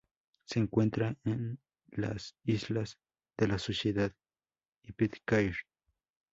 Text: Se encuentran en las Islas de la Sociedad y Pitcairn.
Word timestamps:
Se 0.45 0.57
encuentran 0.57 1.19
en 1.25 1.59
las 1.91 2.33
Islas 2.43 2.97
de 3.37 3.47
la 3.47 3.59
Sociedad 3.59 4.11
y 4.81 4.93
Pitcairn. 4.93 5.53